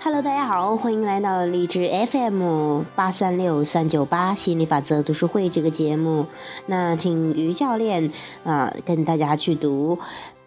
[0.00, 6.26] Hello，大家好，欢迎来到荔枝 FM 八三六三九八心理法则读书会这个节目。
[6.66, 8.12] 那听于教练
[8.44, 9.98] 啊，跟大家去读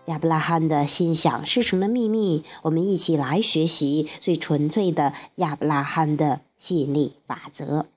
[0.06, 7.88] 亚伯拉罕的心想事成的秘密，我们一起来学习最纯粹的亚伯拉罕的吸引力法则。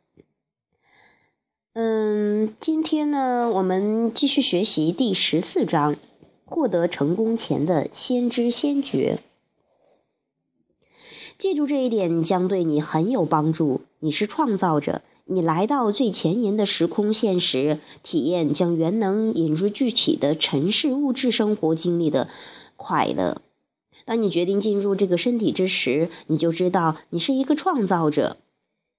[1.74, 5.94] 嗯，今天呢，我们继续学习第十四章，
[6.44, 9.20] 获得成功前的先知先觉。
[11.36, 13.80] 记住这一点将对你很有帮助。
[13.98, 22.28] 你是创造者，你来到最前沿的时空现实体验，将原能引入具体的城市物质生活经历的
[22.76, 23.42] 快乐。
[24.04, 28.36] 当你决定进入这个身体之时，你就知道你是一个创造者。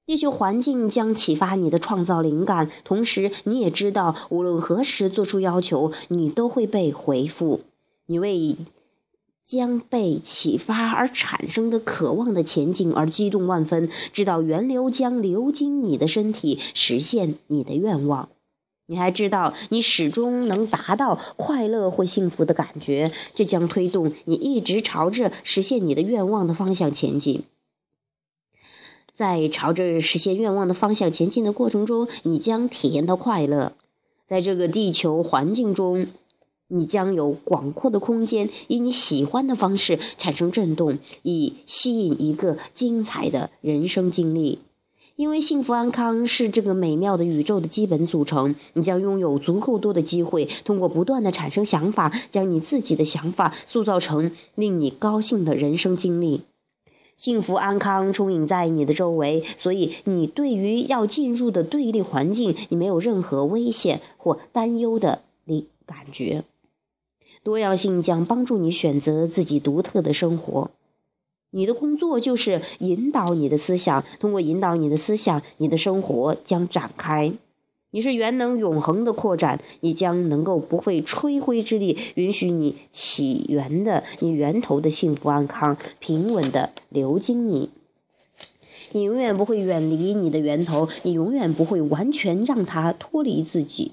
[0.06, 7.62] 地球环境将启发你的创造灵感，同时你也知道，无论何时做出要求，你都会被回复。
[8.06, 8.58] 你为。
[9.46, 18.30] 将被启发而产生的渴望的前进而激动万分，知道源流将流经你的身体，实现你的愿望。
[18.88, 27.44] 你还知道，你始终能达到快乐或幸福的感觉，这将推动你一直朝着实现你的愿望的方向前进。
[29.14, 33.74] 在朝着实现愿望的方向前进的过程中，你将体验到快乐。
[34.28, 36.08] 在这个地球环境中。
[36.68, 44.60] 你将有广阔的空间，以你喜欢的方式产生震动，以吸引一个精彩的人生经历。
[45.16, 56.42] 因为幸福安康是这个美妙的宇宙的基本组成，你将拥有足够多的机会，通过不断的产生想法，将你自己的想法塑造成令你高兴的人生经历。
[57.16, 66.44] 幸福安康充盈在你的周围，所以你对于要进入的对立环境，你没有任何危险或担忧的你感觉。
[67.46, 70.72] 多样性将帮助你选择自己独特的生活。
[71.52, 77.34] 你的工作就是引导你的思想，通过引导你的思想，你的生活将展开。
[77.92, 87.70] 你是原能永恒的扩展，你将能够不费吹灰之力，允许你起源的、你源头的幸福安康平稳的流经你。
[88.92, 93.92] 你永远不会远离你的源头，你永远不会完全让它脱离自己。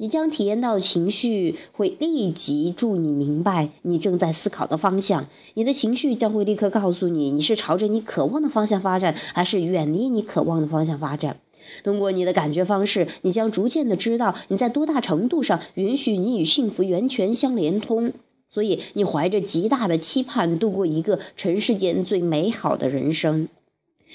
[0.00, 5.26] 你将体验到情绪会立即助你明白你正在思考的方向。
[5.54, 11.38] 你的情绪将会立刻告诉你，你是朝着你渴望的方向发展，还是远离你渴望的方向发展。
[11.82, 18.12] 通过你的感觉方式，你将逐渐的知道你在多大程度上允许你与幸福源泉相连通。
[18.48, 23.48] 所以，你怀着极大的期盼度过一个尘世间最美好的人生。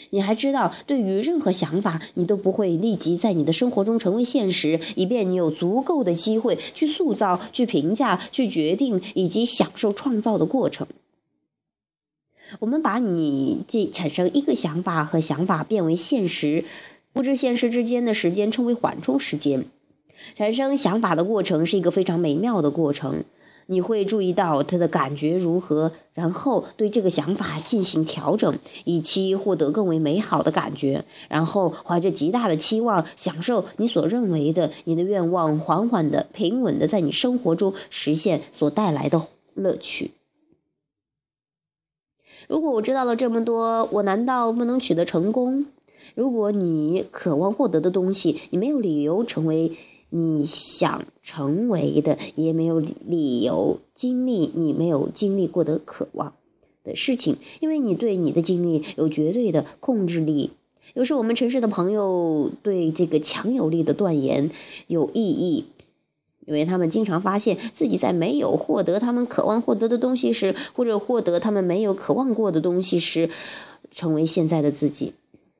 [0.09, 10.87] 你还知道，对于任何想法，你都不会立即在你的生活中成为现实，以便你有足够的机会去塑造、去评价、去决定以及享受创造的过程。
[12.59, 16.65] 我们把你这产生一个想法和想法变为现实，
[17.13, 19.65] 物质现实之间的时间称为缓冲时间。
[20.35, 23.23] 产生想法的过程是一个非常美妙的过程。
[23.65, 31.05] 你会注意到他的感觉如何，然后对这个想法进行调整，以期获得更为美好的感觉。
[31.29, 40.11] 然后怀着极大的期望，享受你所认为的你的愿望，缓缓的、平稳的在你生活中实现所带来的乐趣。
[42.49, 45.65] 如果我知道了这么多，我难道不能取得成功？
[46.15, 49.77] 如果你渴望获得的东西，你没有理由成为。
[50.15, 56.33] 你想成为的，也没有理由经历你没有经历过的渴望
[56.83, 60.51] 的事情，因为你对你的经历有绝对的控制力。
[60.93, 64.51] 有时我们城市的朋友对这个强有力的断言
[64.85, 65.65] 有异议，
[66.45, 73.31] 因为他们经常发现自己在没有获得他们渴望获得的东西时，或者获得他们没有渴望过的东西时，
[73.89, 75.13] 成为现在的自己。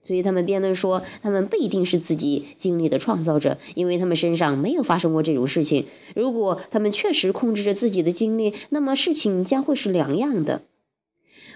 [0.06, 5.86] 所以他们辩论说，他们不一定是自己经历的创造者，因为他们身上没有发生过这种事情。
[6.14, 10.62] 如果他们确实控制着自己的经历，那么事情将会是两样的。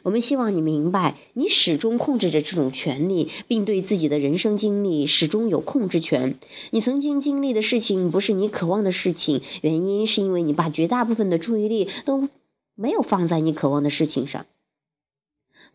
[0.04, 6.36] 我们希望你明白，你始终控制着这种权利，并对自己的人生经历始终有控制权。
[6.72, 12.30] 你曾经经历的事情不是你渴望的事情，原因是因为你把绝大部分的注意力都
[12.76, 14.46] 没有放在你渴望的事情上。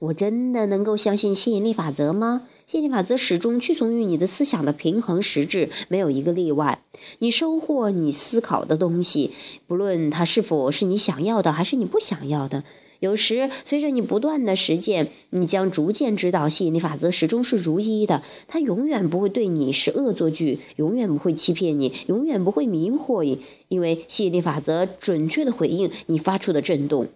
[0.02, 2.43] 我真的能够相信吸引力法则吗？
[2.66, 6.82] 吸引力法则始终屈从于你的思想的平衡实质，没有一个例外。
[7.20, 9.31] 你收获你思考的东西，
[9.69, 12.64] 不论它是否是你想要的，还是你不想要的。
[12.99, 18.25] 有时，随着你不断的实践，你将逐渐知道吸引力法则始终是如一的。
[18.49, 27.06] 它永远不会对你是恶作剧，永远不会欺骗你，永远不会迷惑你，因为吸引力法则准确的回应你发出的震动。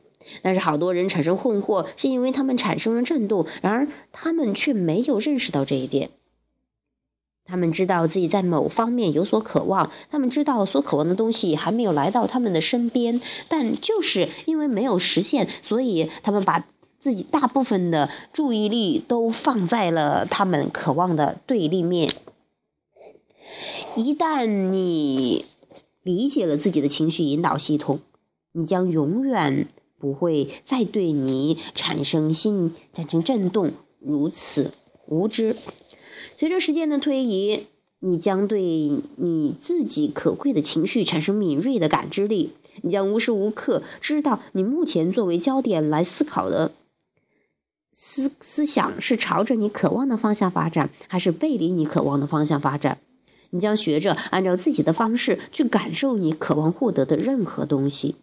[0.43, 6.11] 但是好多人产生困惑，是因为他们产生了震动，然而他们却没有认识到这一点。
[7.49, 16.67] 他们知道自己在某方面有所渴望，他们知道所渴望的东西还没有来到他们的身边，但就是因为没有实现，所以他们把
[16.99, 22.11] 自己大部分的注意力都放在了他们渴望的对立面。
[23.95, 25.45] 一旦你
[26.03, 28.01] 理解了自己的情绪引导系统，
[28.51, 29.69] 你将永远
[29.99, 34.73] 不会再对你产生心产生震动，如此
[35.07, 35.57] 无知。
[36.37, 37.67] 随着时间的推移，
[37.99, 38.61] 你将对
[39.17, 42.53] 你自己可贵的情绪产生敏锐的感知力。
[42.83, 46.73] 你将无时无刻知道你目前作为焦点来思考的
[47.91, 52.99] 思思想是朝着你渴望的方向发展，还是背离你渴望的方向发展。
[53.49, 58.17] 你将学着按照自己的方式去感受你渴望获得的任何东西。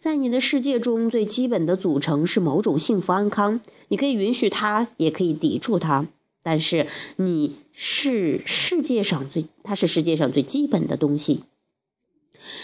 [0.00, 6.06] 在你的世界中最基本的组成是某种幸福安康，你可以允许它，也可以抵触它。
[6.42, 11.44] 但是你是世界上最，它是世界上最基本的东西。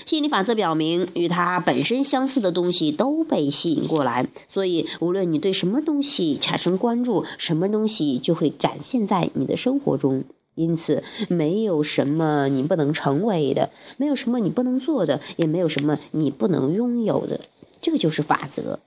[0.07, 4.27] 心理法则表明，与它本身相似的东西都被吸引过来。
[4.49, 10.25] 所以，无论你对什么东西产生关注，什么东西就会展现在你的生活中。
[10.59, 17.41] 因此，没有什么你不能成为的，没有什么你不能做的，也没有什么你不能拥有的。
[17.81, 18.81] 这个就是法则。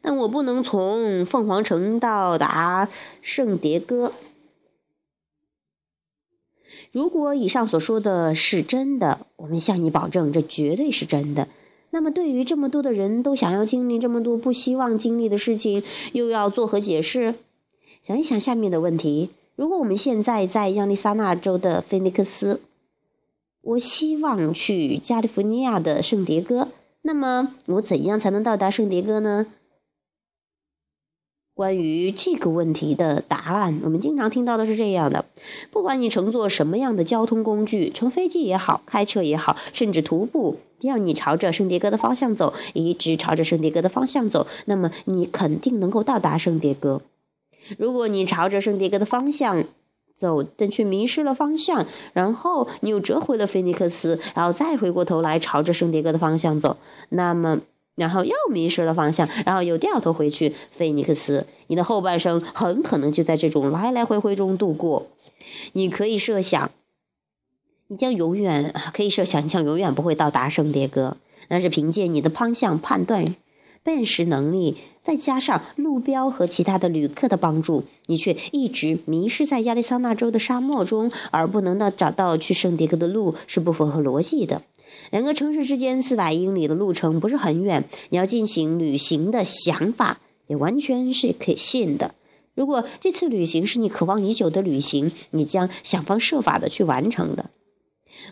[0.00, 2.88] 但我不能从凤凰城到达
[3.20, 4.12] 圣迭戈。
[6.92, 11.46] 如果以上所说的是真的，我们向你保证，这绝对是真的。
[11.90, 15.82] 那么，对于这么多的人都想要经历这么多不希望经历的事情，
[16.12, 17.34] 又要作何解释？
[18.02, 19.28] 想一想下面的问题：
[19.60, 22.62] 如果我们现在在亚利桑那州的菲尼克斯，
[23.60, 26.68] 我希望去加利福尼亚的圣迭戈，
[27.02, 29.46] 那么我怎样才能到达圣迭戈呢？
[31.52, 35.26] 关于这个问题的答案，我们经常听到的是这样的：
[35.70, 47.02] 不管你乘坐什么样的交通工具，乘飞机也好，开车也好，甚至徒步，只要你朝着圣迭戈的方向走，一直朝着圣迭戈的方向走，那么你肯定能够到达圣迭戈。
[47.78, 49.64] 如果你朝着圣迭戈的方向
[50.14, 56.76] 走，但却迷失了方向，然后你又折回了菲尼克斯，然后再回过头来朝着圣迭戈的方向走，
[57.08, 57.60] 那么。
[57.96, 60.54] 然后又迷失了方向，然后又掉头回去。
[60.70, 65.08] 菲尼克斯，你的后半生很可能就在这种来来回回中度过。
[65.72, 66.70] 你可以设想，
[67.88, 71.18] 你将永远可以设想，你将永远不会到达圣迭戈。
[71.48, 73.34] 那是凭借你的方向判断、
[73.82, 84.62] 辨识能力，再加上路标和其他的旅客的帮助，你却一直迷失在亚利桑那州的沙漠中，而不能到找到去圣迭戈的路，是不符合逻辑的。
[85.10, 92.14] 两个城市之间四百英里的路程不是很远，你要进行旅行的想法也完全是可以信的。
[92.54, 97.50] 如果这次旅行是你渴望已久的旅行，你将想方设法的去完成的。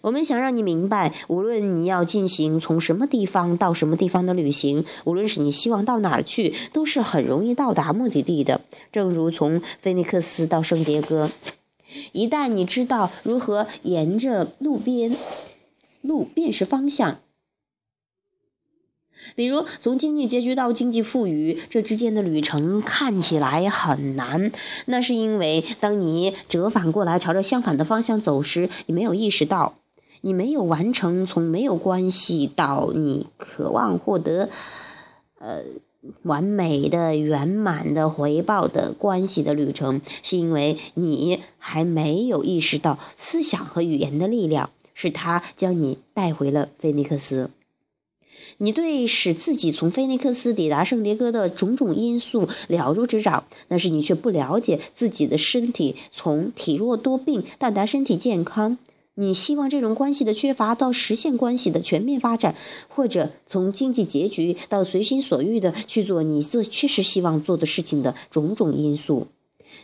[0.03, 8.61] 我们想让你明白，无论你要进行从什么地方到什么地方的旅行，无论是你希望到哪儿去，都是很容易到达目的地的。
[8.93, 11.31] 正如从菲尼克斯到圣迭戈，
[12.12, 15.17] 一旦你知道如何沿着路边。
[16.00, 17.19] 路便是方向。
[19.35, 24.52] 比如，从经济拮据到经济富裕，这之间的旅程看起来很难。
[24.87, 29.75] 那是因为，当你折返过来，朝着相反的方向走时，你没有意识到，
[30.21, 34.49] 你没有完成从没有关系到你渴望获得，
[35.39, 35.63] 呃，
[36.23, 44.71] 完美的、圆满的回报的关系的旅程，是因为你还没有意识到思想和语言的力量。
[45.01, 47.51] 是他将你带回了菲尼克斯。
[48.57, 58.77] 你对使自己从菲尼克斯抵达圣迭戈的种种因素了如指掌，但是你却不了解自己的身体从体弱多病到达身体健康。
[59.21, 62.55] 你希望这种关系的缺乏到实现关系的全面发展，
[62.89, 69.27] 或者从经济结局到随心所欲的去做你做确实希望做的事情的种种因素。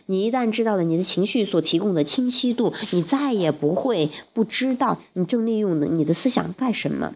[0.05, 7.13] 你一旦知道了你的情绪所提供的清晰度，你再也不会不知道你正利用你的思想干什么。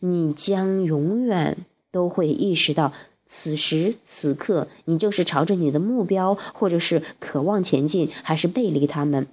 [0.00, 1.58] 你将永远
[1.92, 2.92] 都会意识到，
[3.24, 9.28] 此时此刻你就是朝着你的目标，或者是渴望前进，还是背离他们。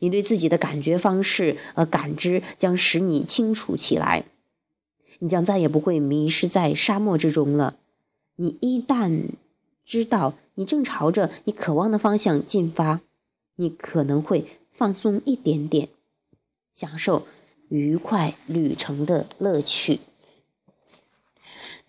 [0.00, 4.24] 你对自己的感觉方式和感知将使你清楚起来。
[5.20, 7.76] 你将再也不会迷失在沙漠之中了。
[8.34, 9.28] 你一旦。
[9.82, 13.00] 知道你正朝着你渴望的方向进发，
[13.56, 15.88] 你可能会放松一点点，
[16.72, 17.26] 享受
[17.68, 19.98] 愉快旅程的乐趣。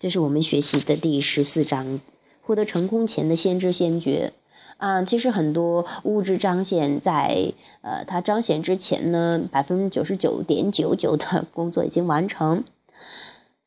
[0.00, 2.00] 这是我们学习的第十四章，
[2.40, 4.32] 获得成功前的先知先觉。
[4.82, 12.64] 啊，其实很多物质彰显在呃，它彰显之前呢，百分之九十九点九九的工作已经完成。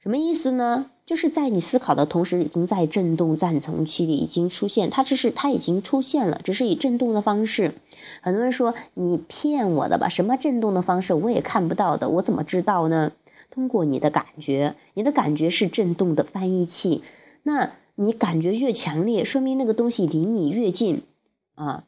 [0.03, 0.87] 什么意思呢？
[1.05, 7.75] 就是在你思考的同时，已经在振动暂存期里已经出现，它只是它已经出现了，只是以振动的方式。
[8.21, 10.09] 很多人说你骗我的吧？
[10.09, 11.13] 什么振动的方式？
[11.13, 13.13] 我也看不到的，我怎么知道呢？
[13.49, 17.03] 通过你的感觉，你的感觉是振动的翻译器。
[17.41, 21.03] 那你感觉越强烈，说明那个东西离你越近
[21.55, 21.83] 啊。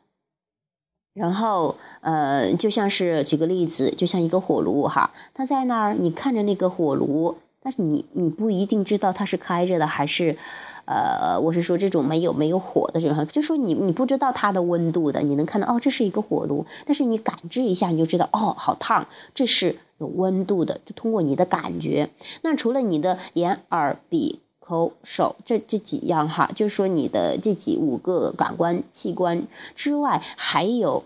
[1.13, 10.37] 然后呃，就像是举个例子，就像一个火炉哈，它在那儿，你看着那个火炉，但是你你不一定知道它是开着的还是。
[10.89, 22.09] 呃，我是说这种没有没有火的这种，就说你你不知道它的温度的，你能看到哦，这是一个火炉，但是你感知一下你就知道哦，好烫，这是有温度的，就通过你的感觉。
[22.41, 31.05] 那除了你的眼、耳、鼻、口、手这这几样哈，就是说你的这几五个感官器官之外，还有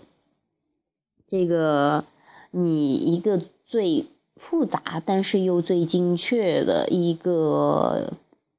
[1.28, 2.06] 这个
[2.50, 8.14] 你一个最复杂但是又最精确的一个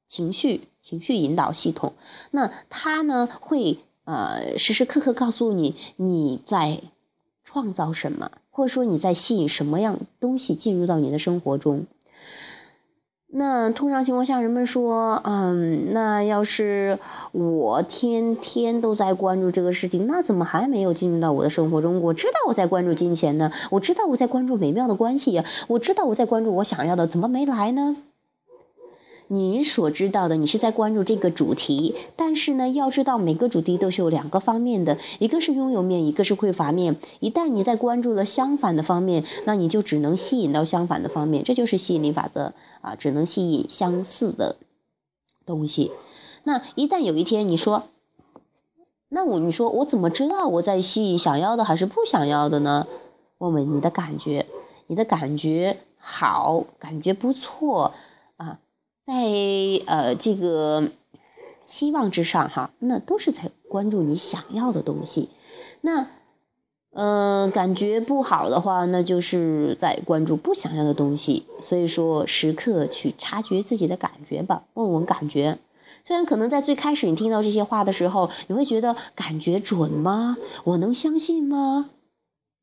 [0.07, 0.61] 情绪。
[0.81, 1.93] 情绪引导系统，
[2.29, 6.81] 那它呢会呃时时刻刻告诉你你在
[7.45, 11.85] 创造什么，或者说你在吸引什么样东西进入到你的生活中。
[13.35, 16.99] 那通常情况下，人们说，嗯，那要是
[17.31, 22.01] 我天天都在关注这个事情，那怎么还没有进入到我的生活中？
[22.01, 27.95] 我知道我在关注金钱呢，我知道我在关注美妙的关系呀，我知道我在关注我想要的，怎么没来呢？
[29.27, 36.97] 你所知道的，你是在关注这个主题，但是呢，要知道每个主题都是有两个方面的，一个是拥有面，一个是匮乏面。
[37.19, 44.57] 一旦你在关注了相反的方面，那你就只能吸引到相反的方面，这就是吸引力法则啊，只能吸引相似的
[45.45, 45.91] 东西。
[46.43, 47.83] 那一旦有一天你说，
[49.09, 52.87] 那我你说我怎么知道我在吸引想要的还是不想要的呢？
[53.37, 54.45] 问问你的感觉，
[54.87, 57.93] 你的感觉好，感觉不错。
[59.05, 59.13] 在
[59.85, 60.91] 呃这个
[61.65, 65.29] 希望之上哈，那都是在关注你想要的东西。
[65.81, 66.07] 那
[66.91, 71.45] 嗯感觉不好的话，那就是在关注不想要的东西。
[71.59, 75.57] 所以说，时刻去察觉自己的感觉吧，问问感觉。
[76.05, 80.37] 虽然可能在最开始你听到这些话的时候，你会觉得感觉准吗？
[80.63, 81.89] 我能相信吗？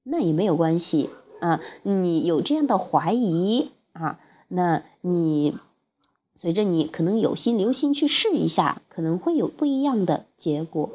[0.04, 1.60] 那也没有关系啊。
[1.82, 4.18] 你有这样的怀疑啊，
[4.48, 5.58] 那你。
[6.40, 10.90] 随着你可能有心留心去试一下，可能会有不一样的结果。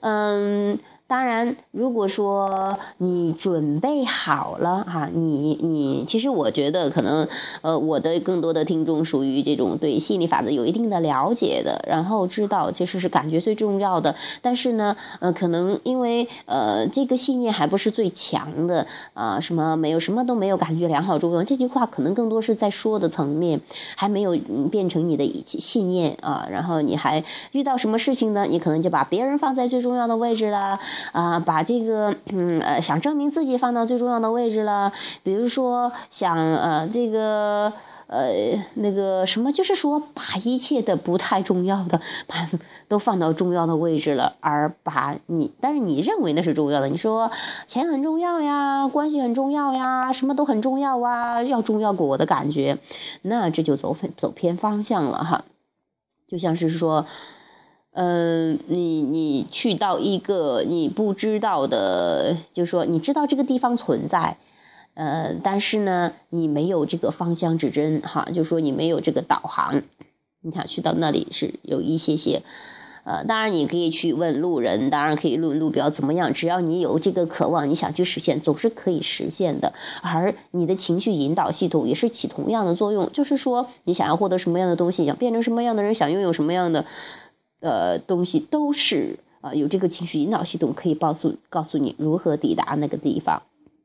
[0.00, 0.78] 嗯。
[1.08, 7.28] 当然，如果说你准备好了哈，你你其实我觉得可能
[7.62, 14.16] 呃，我的更多的听众属于这种对吸引力法则有一定的了解的，然后知道其实是感觉最重要的。
[14.42, 23.60] 但是呢，呃，可能因为呃这个信念还不是最强的啊，什么没有什么都没有感觉良好重要这句话可能更多是在说的层面，
[23.96, 24.36] 还没有
[24.72, 26.48] 变成你的信念啊。
[26.50, 27.22] 然后你还
[27.52, 28.46] 遇到什么事情呢？
[28.50, 30.80] 你可能就把别人放在最重要的位置了。
[31.12, 37.72] 啊，把这个嗯呃想证明自己放到最重要的位置了，比如说想呃这个
[38.06, 42.48] 呃那个什么，就是说把一切的不太重要的把
[42.88, 47.30] 都放到重要的位置了，而把你但是你认为那是重要的，你说
[47.66, 52.78] 钱很重要呀，关系很重要呀，什么都很重要啊，要重要过我的感觉，
[53.22, 55.44] 那这就走走偏方向了哈，
[56.28, 57.06] 就像是说。
[57.98, 64.36] 嗯，你你去到一个你不知道的，就是说你知道这个地方存在，
[64.92, 69.80] 呃，但是呢，你没有这个方向指针，哈，就是说你没有这个导航，
[70.42, 72.42] 你想去到那里是有一些些，
[73.04, 79.72] 呃，当然你可以去问路人，当然可以问路标怎么样，只要你有这个渴望，你想去实现，总是可以实现的。
[80.02, 86.84] 而你的情绪引导系统也是起同样的作用，就是说你想要获得什么样的东西，想变成什么样的人，想拥有什么样的。
[87.60, 93.42] 呃，东西都是啊，有这个情绪引导系统可以告诉告诉你如何抵达那个地方。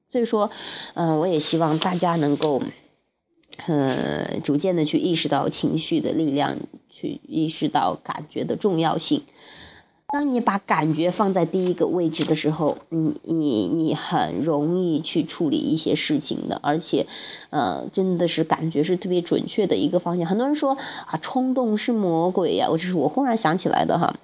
[0.09, 0.51] 所以说，
[0.93, 2.61] 呃，我也希望大家能够，
[3.65, 6.57] 呃，逐渐的去意识到情绪的力量，
[6.89, 9.23] 去意识到感觉的重要性。
[10.11, 17.07] 当你把感觉放在第一个位置的时候，你你你很容易去处理一些事情的，而且，
[17.49, 20.27] 呃，真的是感觉是特别准确的一个方向。
[20.27, 20.77] 很多人说
[21.07, 24.15] 啊，冲动是魔鬼呀，我这是我忽然想起来的哈，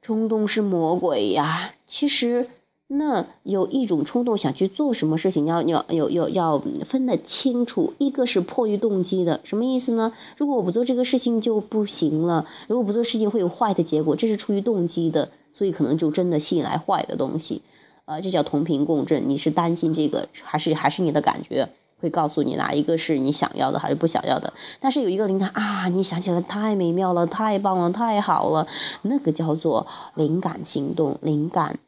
[0.00, 1.72] 冲动是魔鬼呀。
[1.88, 2.48] 其实
[2.96, 7.92] 那有一种冲动想去做什么事情，要要要要要分得清楚。
[7.98, 10.12] 一个是迫于动机的，什么意思呢？
[10.36, 17.62] 如果我不做这个事情就不行了，如果不做事情会有坏的结果，这是出于动机的，所以可能就真的吸引来坏的东西。
[18.04, 19.28] 呃，这叫同频共振。
[19.28, 21.70] 你是担心这个，还是还是你的感觉
[22.00, 24.52] 会告诉你哪一个是你想要的，还是不想要的？
[24.80, 28.68] 但是有一个灵感啊，你想起来太美妙了，太棒了，太好了，
[29.02, 31.78] 那个叫做灵感行动，灵感。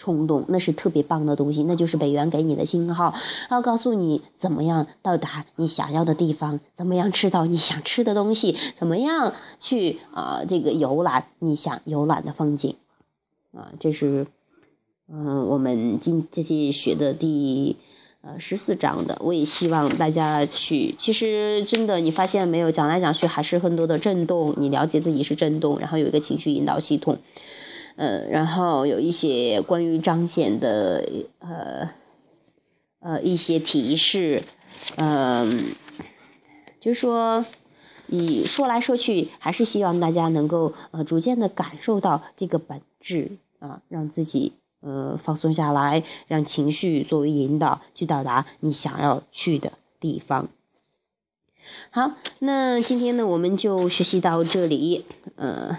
[0.00, 3.12] 冲动那是特别棒的东西，那就是北元给你的信号，
[3.50, 12.76] 要告诉你怎么样到达你想要的地方，怎么样吃到你想吃的东西，怎么样去啊这个游览你想游览的风景，
[13.52, 14.26] 啊，这是
[15.06, 17.76] 嗯我们今这期学的第
[18.22, 27.18] 呃十四章的，我也希望大家去，其实真的你发现没有，讲来讲去还是很多的震动，你了解自己是震动，然后有一个情绪引导系统。
[28.00, 31.06] 呃，然后有一些关于彰显的
[31.38, 31.90] 呃
[33.00, 34.42] 呃一些提示，
[34.96, 35.74] 嗯，
[36.80, 37.44] 就是说，
[38.06, 50.48] 你说来说去，还是希望大家能够呃逐渐的感受到这个本质啊，让自己呃放松下来，让情绪作为引导去到达你想要去的地方。
[51.90, 55.04] 好，那今天呢，我们就学习到这里，
[55.36, 55.76] 嗯。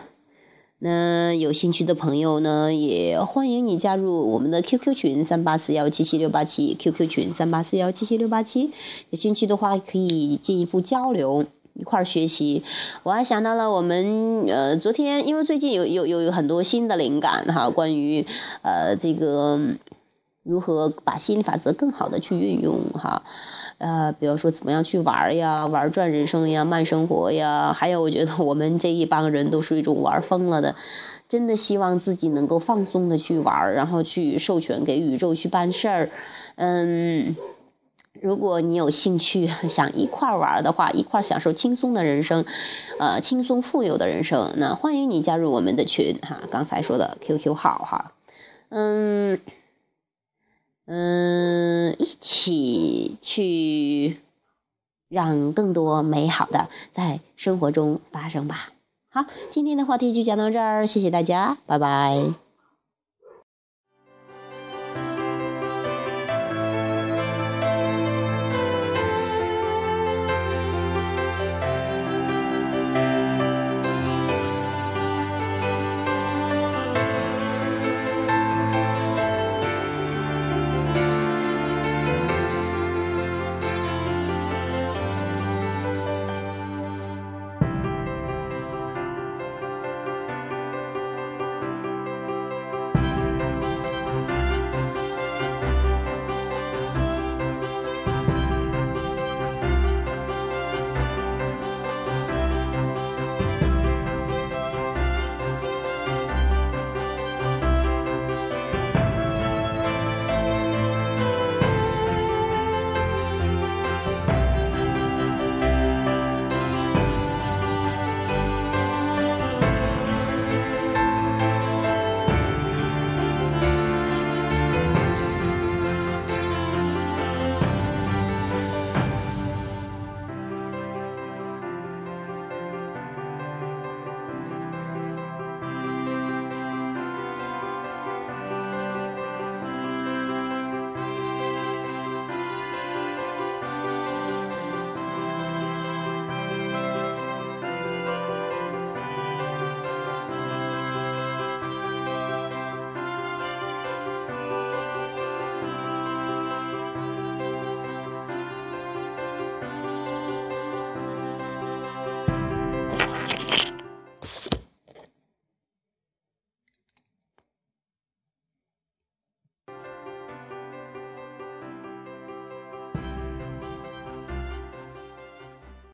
[0.83, 8.71] 那有兴趣的朋友呢，也欢迎你加入我们的 QQ 群三八四幺七七六八七，QQ 群三八四幺七七六八七。
[9.11, 11.45] 有兴趣的话，可以进一步交流，
[11.75, 12.63] 一块儿学习。
[13.03, 18.25] 我还想到了我们呃，昨天因为最近有有有有很多新的灵感哈，关于
[18.63, 19.59] 呃这个
[20.43, 23.23] 如何把心理法则更好的去运用哈。
[23.77, 30.75] 呃，比如说怎么样去玩呀，玩转人生呀，慢生活呀，还有我觉得我们这一帮人都是一种玩疯了的，
[31.29, 36.09] 真的希望自己能够放松的去玩，然后去授权给宇宙去办事儿。
[36.57, 37.35] 嗯，
[38.21, 42.45] 如果你有兴趣想一块玩的话，一块享受轻松的人生，
[42.99, 48.11] 呃，轻松富有的人生，那欢迎你加入我们的群哈，刚才说的 QQ 号哈，
[48.69, 49.39] 嗯。
[50.93, 54.17] 嗯，一起去
[55.07, 58.73] 让更多美好的在生活中发生吧。
[59.09, 62.50] 好，今天的话题就讲到这儿，谢谢大家，拜拜。